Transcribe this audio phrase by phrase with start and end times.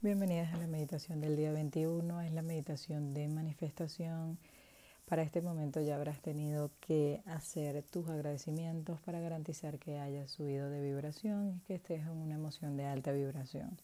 [0.00, 4.38] Bienvenidas a la meditación del día 21, es la meditación de manifestación.
[5.06, 10.70] Para este momento ya habrás tenido que hacer tus agradecimientos para garantizar que hayas subido
[10.70, 13.76] de vibración y que estés en una emoción de alta vibración.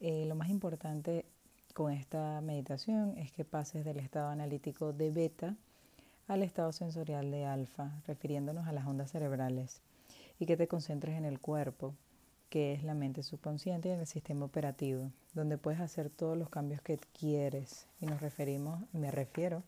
[0.00, 1.24] Eh, lo más importante
[1.72, 5.56] con esta meditación es que pases del estado analítico de beta
[6.26, 9.82] al estado sensorial de alfa, refiriéndonos a las ondas cerebrales,
[10.40, 11.94] y que te concentres en el cuerpo,
[12.48, 16.48] que es la mente subconsciente y en el sistema operativo, donde puedes hacer todos los
[16.48, 17.86] cambios que quieres.
[18.00, 19.62] Y nos referimos, me refiero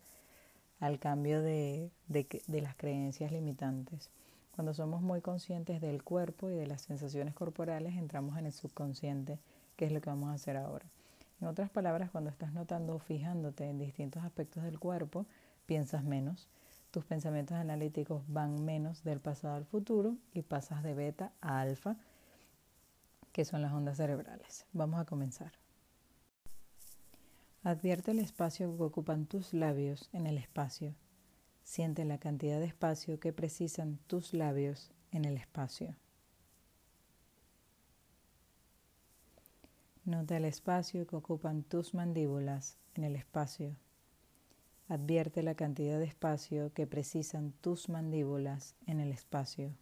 [0.81, 4.11] al cambio de, de, las creencias limitantes.
[4.55, 9.39] Cuando somos muy conscientes del cuerpo y de las sensaciones corporales, entramos en el subconsciente,
[9.77, 10.87] que es lo que vamos a hacer ahora.
[11.41, 15.27] En otras palabras, cuando estás notando o fijándote en distintos aspectos del cuerpo,
[15.67, 16.49] piensas menos.
[16.91, 21.97] Tus pensamientos analíticos van menos del pasado al futuro y pasas de beta a alfa
[23.33, 24.67] que son las ondas cerebrales.
[24.73, 25.53] Vamos a comenzar.
[27.63, 30.95] Advierte el espacio que ocupan tus labios en el espacio.
[31.63, 35.95] Siente la cantidad de espacio que precisan tus labios en el espacio.
[40.05, 43.77] Nota el espacio que ocupan tus mandíbulas en el espacio.
[44.89, 49.73] Advierte la cantidad de espacio que precisan tus mandíbulas en el espacio.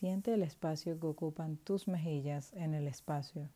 [0.00, 3.50] Siente el espacio que ocupan tus mejillas en el espacio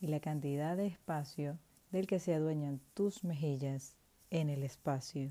[0.00, 1.56] y la cantidad de espacio
[1.92, 3.94] del que se adueñan tus mejillas
[4.30, 5.30] en el espacio.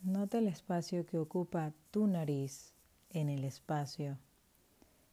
[0.00, 2.72] Nota el espacio que ocupa tu nariz
[3.10, 4.16] en el espacio.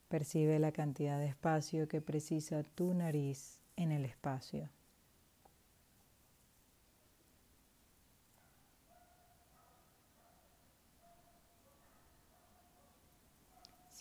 [0.07, 4.69] Percibe la cantidad de espacio que precisa tu nariz en el espacio.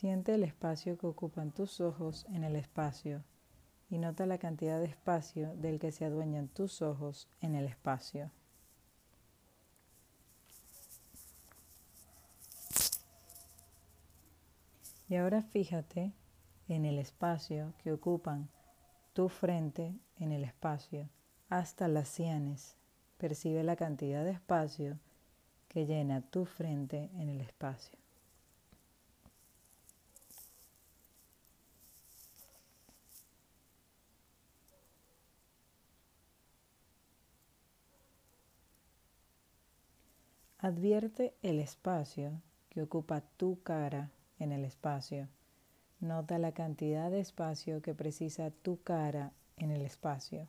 [0.04, 3.24] Siente el espacio que ocupan tus ojos en el espacio
[3.88, 8.30] y nota la cantidad de espacio del que se adueñan tus ojos en el espacio.
[15.08, 16.12] Y ahora fíjate
[16.68, 18.50] en el espacio que ocupan
[19.14, 21.08] tu frente en el espacio
[21.48, 22.76] hasta las sienes.
[23.16, 24.98] Percibe la cantidad de espacio
[25.68, 28.03] que llena tu frente en el espacio.
[40.64, 45.28] Advierte el espacio que ocupa tu cara en el espacio.
[46.00, 50.48] Nota la cantidad de espacio que precisa tu cara en el espacio.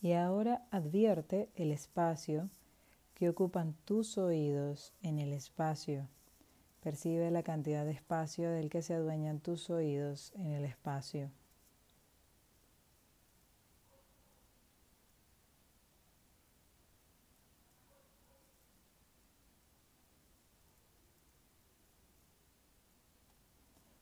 [0.00, 2.48] Y ahora advierte el espacio
[3.16, 6.06] que ocupan tus oídos en el espacio.
[6.82, 11.30] Percibe la cantidad de espacio del que se adueñan tus oídos en el espacio.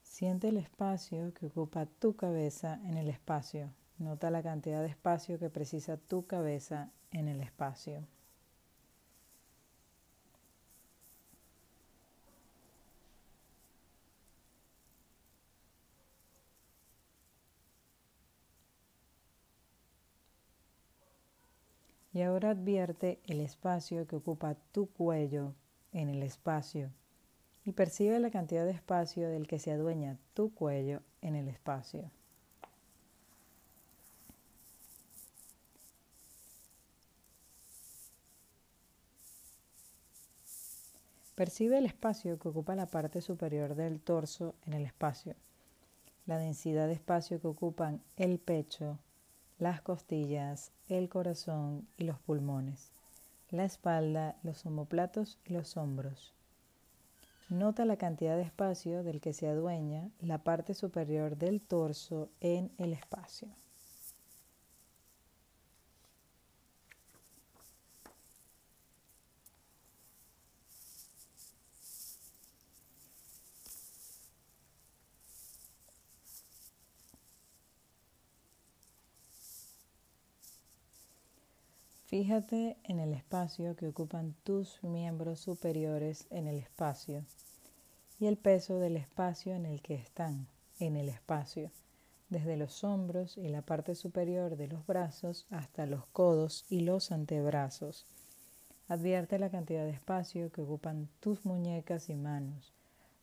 [0.02, 3.74] Siente el espacio que ocupa tu cabeza en el espacio.
[3.98, 8.06] Nota la cantidad de espacio que precisa tu cabeza en el espacio.
[22.12, 25.54] Y ahora advierte el espacio que ocupa tu cuello
[25.92, 26.90] en el espacio
[27.64, 32.10] y percibe la cantidad de espacio del que se adueña tu cuello en el espacio.
[41.34, 45.34] Percibe el espacio que ocupa la parte superior del torso en el espacio,
[46.26, 48.98] la densidad de espacio que ocupan el pecho,
[49.60, 52.90] las costillas, el corazón y los pulmones,
[53.50, 56.32] la espalda, los omoplatos y los hombros.
[57.50, 62.72] Nota la cantidad de espacio del que se adueña la parte superior del torso en
[62.78, 63.48] el espacio.
[82.10, 87.24] Fíjate en el espacio que ocupan tus miembros superiores en el espacio
[88.18, 90.48] y el peso del espacio en el que están,
[90.80, 91.70] en el espacio,
[92.28, 97.12] desde los hombros y la parte superior de los brazos hasta los codos y los
[97.12, 98.08] antebrazos.
[98.88, 102.74] Advierte la cantidad de espacio que ocupan tus muñecas y manos.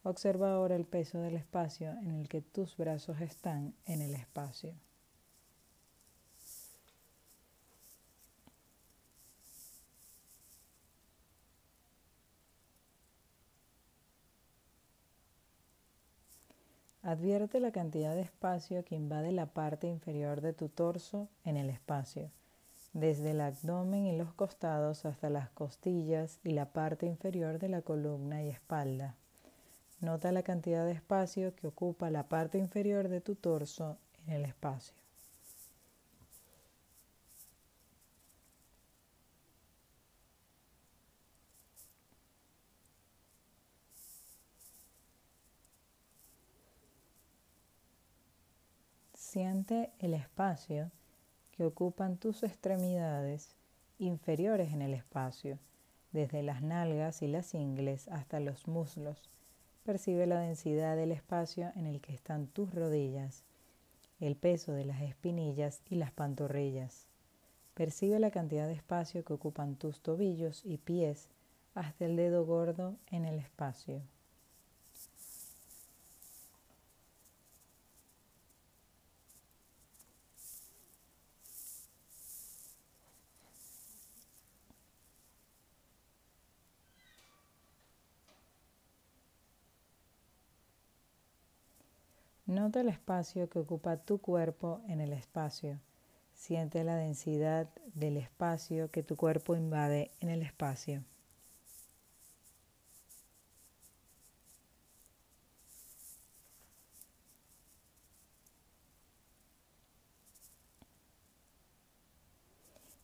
[0.03, 4.75] Observa ahora el peso del espacio en el que tus brazos están en el espacio.
[17.07, 21.69] Advierte la cantidad de espacio que invade la parte inferior de tu torso en el
[21.69, 22.29] espacio,
[22.91, 27.81] desde el abdomen y los costados hasta las costillas y la parte inferior de la
[27.81, 29.15] columna y espalda.
[30.01, 34.43] Nota la cantidad de espacio que ocupa la parte inferior de tu torso en el
[34.43, 35.06] espacio.
[49.37, 50.89] Siente el espacio
[51.51, 53.55] que ocupan tus extremidades
[53.99, 55.59] inferiores en el espacio,
[56.11, 59.29] desde las nalgas y las ingles hasta los muslos.
[59.83, 63.43] Percibe la densidad del espacio en el que están tus rodillas,
[64.19, 67.05] el peso de las espinillas y las pantorrillas.
[67.75, 71.29] Percibe la cantidad de espacio que ocupan tus tobillos y pies
[71.75, 74.01] hasta el dedo gordo en el espacio.
[92.47, 95.81] Nota el espacio que ocupa tu cuerpo en el espacio.
[96.33, 101.03] Siente la densidad del espacio que tu cuerpo invade en el espacio.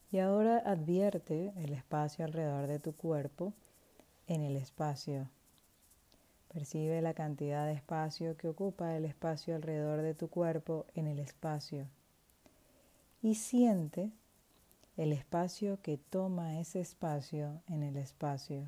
[0.09, 3.51] Y ahora advierte el espacio alrededor de tu cuerpo
[4.27, 5.27] en el espacio.
[6.53, 11.17] Percibe la cantidad de espacio que ocupa el espacio alrededor de tu cuerpo en el
[11.17, 11.87] espacio.
[13.23, 14.11] Y siente
[14.95, 18.67] el espacio que toma ese espacio en el espacio.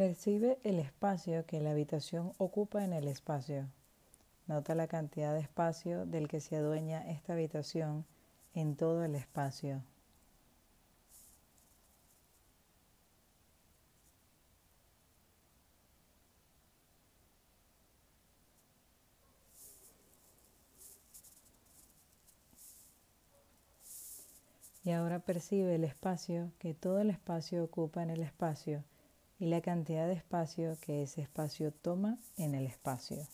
[0.00, 3.68] Percibe el espacio que la habitación ocupa en el espacio.
[4.46, 8.06] Nota la cantidad de espacio del que se adueña esta habitación
[8.54, 9.82] en todo el espacio.
[24.82, 28.82] Y ahora percibe el espacio que todo el espacio ocupa en el espacio
[29.40, 33.26] y la cantidad de espacio que ese espacio toma en el espacio.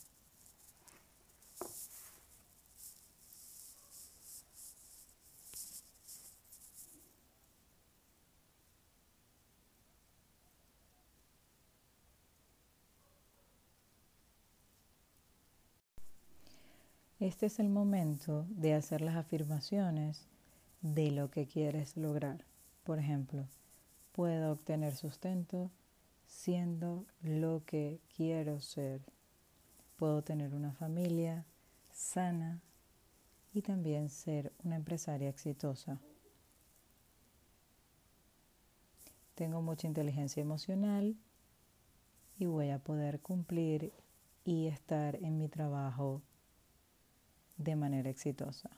[17.18, 20.28] Este es el momento de hacer las afirmaciones
[20.82, 22.44] de lo que quieres lograr.
[22.84, 23.48] Por ejemplo,
[24.12, 25.72] puedo obtener sustento
[26.26, 29.00] siendo lo que quiero ser.
[29.96, 31.46] Puedo tener una familia
[31.92, 32.60] sana
[33.54, 35.98] y también ser una empresaria exitosa.
[39.34, 41.16] Tengo mucha inteligencia emocional
[42.38, 43.92] y voy a poder cumplir
[44.44, 46.22] y estar en mi trabajo
[47.56, 48.70] de manera exitosa.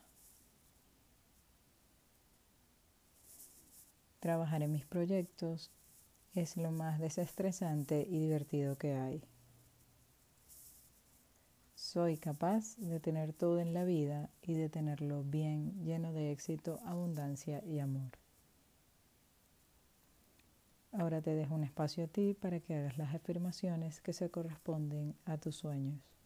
[4.20, 5.70] Trabajar en mis proyectos
[6.40, 9.22] es lo más desestresante y divertido que hay.
[11.74, 16.80] Soy capaz de tener todo en la vida y de tenerlo bien, lleno de éxito,
[16.84, 18.12] abundancia y amor.
[20.92, 25.14] Ahora te dejo un espacio a ti para que hagas las afirmaciones que se corresponden
[25.24, 26.17] a tus sueños.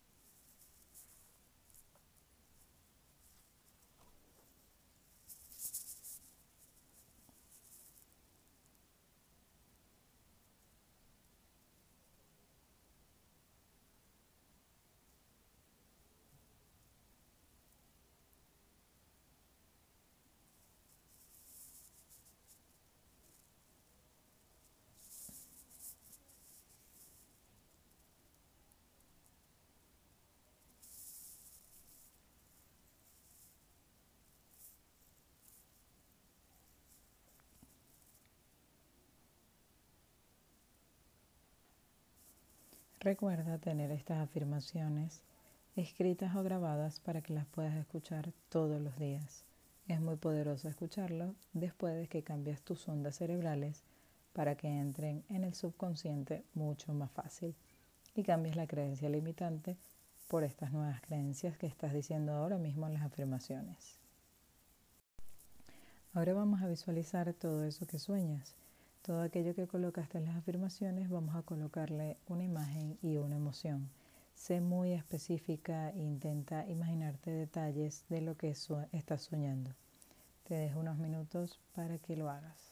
[43.02, 45.22] Recuerda tener estas afirmaciones
[45.74, 49.44] escritas o grabadas para que las puedas escuchar todos los días.
[49.88, 53.82] Es muy poderoso escucharlo después de que cambias tus ondas cerebrales
[54.32, 57.56] para que entren en el subconsciente mucho más fácil
[58.14, 59.76] y cambies la creencia limitante
[60.28, 63.98] por estas nuevas creencias que estás diciendo ahora mismo en las afirmaciones.
[66.14, 68.54] Ahora vamos a visualizar todo eso que sueñas
[69.02, 73.90] todo aquello que colocaste en las afirmaciones, vamos a colocarle una imagen y una emoción.
[74.34, 79.74] Sé muy específica e intenta imaginarte detalles de lo que estás soñando.
[80.44, 82.71] Te dejo unos minutos para que lo hagas.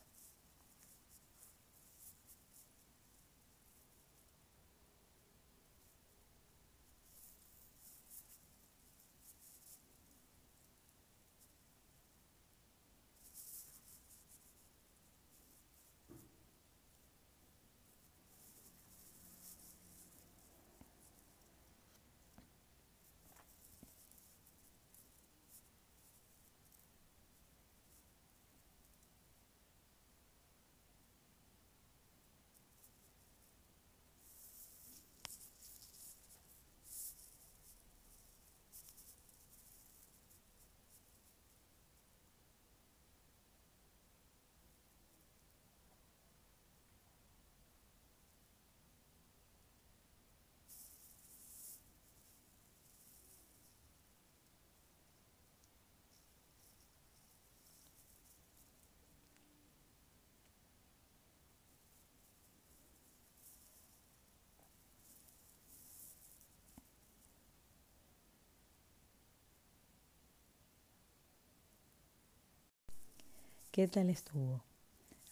[73.72, 74.64] ¿Qué tal estuvo?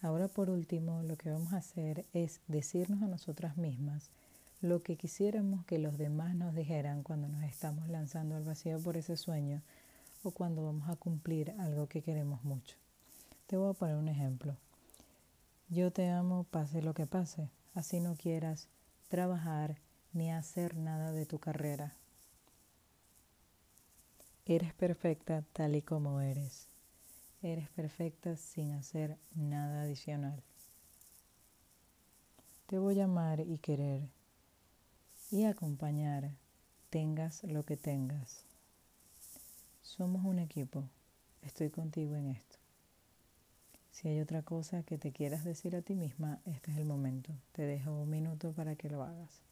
[0.00, 4.11] Ahora por último, lo que vamos a hacer es decirnos a nosotras mismas
[4.61, 8.97] lo que quisiéramos que los demás nos dijeran cuando nos estamos lanzando al vacío por
[8.97, 9.61] ese sueño
[10.23, 12.76] o cuando vamos a cumplir algo que queremos mucho.
[13.49, 14.57] Te voy a poner un ejemplo.
[15.68, 18.68] Yo te amo pase lo que pase, así no quieras
[19.09, 19.78] trabajar
[20.12, 21.92] ni hacer nada de tu carrera.
[24.47, 26.68] Eres perfecta tal y como eres.
[27.42, 30.42] Eres perfecta sin hacer nada adicional.
[32.66, 34.09] Te voy a amar y querer
[35.30, 36.30] y acompañar,
[36.90, 38.45] tengas lo que tengas.
[39.83, 40.88] Somos un equipo.
[41.42, 42.57] Estoy contigo en esto.
[43.90, 47.33] Si hay otra cosa que te quieras decir a ti misma, este es el momento.
[47.52, 49.48] Te dejo un minuto para que lo hagas.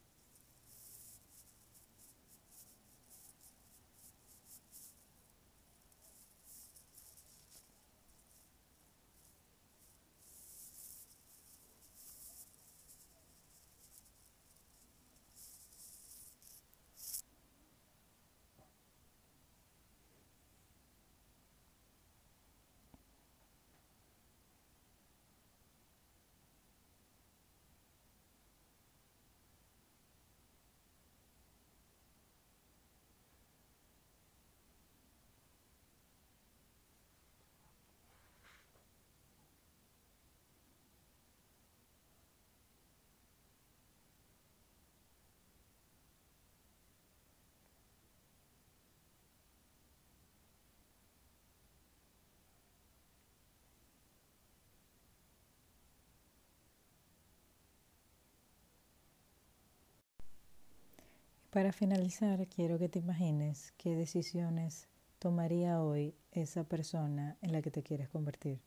[61.56, 67.70] Para finalizar, quiero que te imagines qué decisiones tomaría hoy esa persona en la que
[67.70, 68.60] te quieres convertir,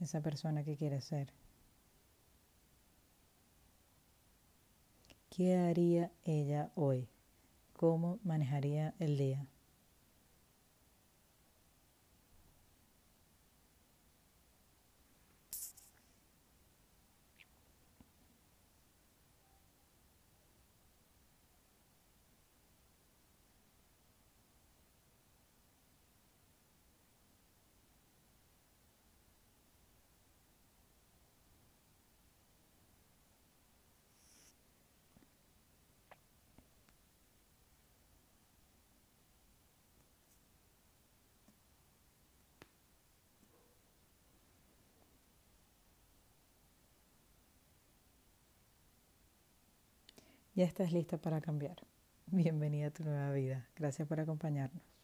[0.00, 1.32] esa persona que quieres ser.
[5.28, 7.06] ¿Qué haría ella hoy?
[7.74, 9.46] ¿Cómo manejaría el día?
[50.54, 51.76] Ya estás lista para cambiar.
[52.26, 53.68] Bienvenida a tu nueva vida.
[53.76, 54.99] Gracias por acompañarnos.